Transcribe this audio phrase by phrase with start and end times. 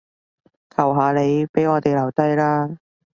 [0.75, 2.67] 求下你，畀我哋留低啦